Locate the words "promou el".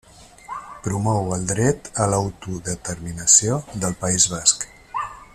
0.87-1.43